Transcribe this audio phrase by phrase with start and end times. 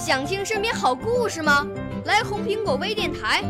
[0.00, 1.66] 想听身边好故事吗？
[2.06, 3.44] 来红苹果微电台，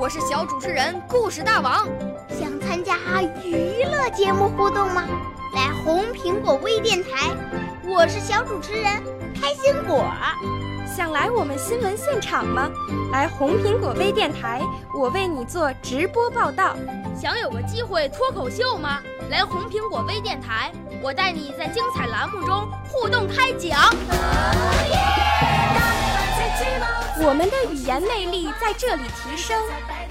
[0.00, 1.88] 我是小主持人故事大王。
[2.30, 2.94] 想参加
[3.44, 5.02] 娱乐节目互动吗？
[5.56, 7.32] 来红苹果微电台，
[7.84, 9.02] 我是小主持人
[9.34, 10.04] 开心果。
[10.98, 12.68] 想来我们新闻现场吗？
[13.12, 14.60] 来红苹果微电台，
[14.92, 16.74] 我为你做直播报道。
[17.16, 19.00] 想有个机会脱口秀吗？
[19.30, 23.78] 来红苹果微电台，我带你在精彩栏目中互动开讲。
[27.20, 29.56] 我们的语言魅力在这里提升，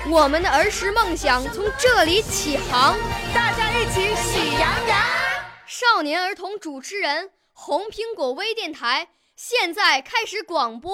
[0.10, 2.96] 我们的儿时梦想从这里起航。
[3.35, 4.98] 大家一起喜羊羊。
[5.66, 9.10] 少年儿童主持人，红苹果微电台。
[9.40, 10.91] 现在开始广播。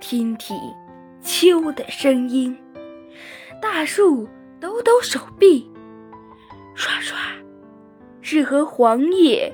[0.00, 0.54] 听听
[1.22, 2.54] 秋的声音，
[3.62, 4.28] 大树
[4.60, 5.72] 抖抖手臂，
[6.74, 7.16] 刷刷，
[8.20, 9.50] 是和黄叶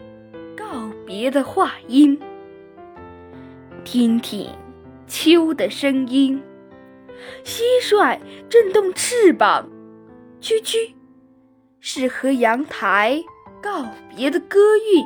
[0.57, 2.21] 告别的话音。
[3.85, 4.51] 听听
[5.07, 6.43] 秋的声音。
[7.45, 9.69] 蟋蟀震动翅膀，
[10.41, 10.93] 蛐蛐，
[11.81, 13.23] 是和阳台
[13.63, 15.05] 告别的歌韵。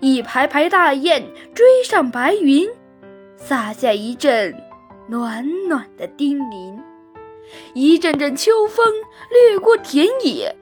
[0.00, 1.22] 一排排大雁
[1.54, 2.68] 追上白云，
[3.36, 4.54] 洒下一阵
[5.08, 6.78] 暖暖的叮咛。
[7.74, 8.92] 一阵阵秋风
[9.30, 10.56] 掠过田野，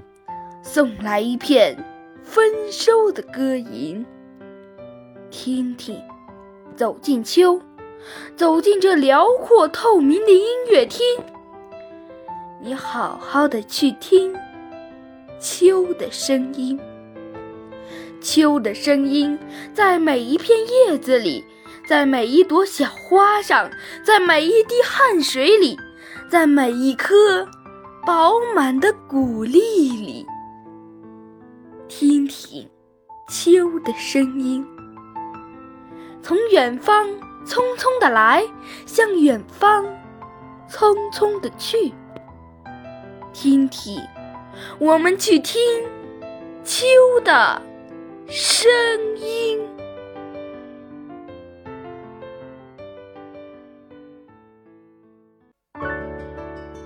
[0.62, 1.76] 送来一片
[2.22, 4.04] 丰收的歌吟。
[5.30, 6.00] 听听，
[6.76, 7.60] 走进秋。
[8.36, 11.00] 走进这辽阔透明的音乐厅，
[12.60, 14.34] 你好好的去听
[15.40, 16.78] 秋的声音。
[18.20, 19.38] 秋的声音
[19.74, 21.44] 在每一片叶子里，
[21.86, 23.70] 在每一朵小花上，
[24.02, 25.78] 在每一滴汗水里，
[26.30, 27.46] 在每一颗
[28.06, 29.60] 饱满的谷粒
[29.90, 30.26] 里。
[31.86, 32.66] 听听
[33.28, 34.66] 秋的声音，
[36.22, 37.06] 从远方。
[37.46, 38.44] 匆匆的来，
[38.86, 39.84] 向远方
[40.68, 41.92] 匆匆的去。
[43.32, 44.00] 听听，
[44.78, 45.60] 我们去听
[46.62, 46.86] 秋
[47.24, 47.60] 的
[48.28, 48.70] 声
[49.16, 49.60] 音。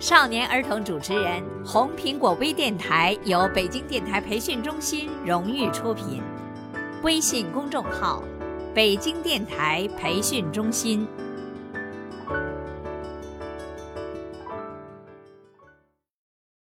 [0.01, 6.23] 少年儿童主持人，红苹果微电台由北京电台培训中心荣誉出品，
[7.03, 8.23] 微信公众号。
[8.79, 11.05] 北京电台培训中心。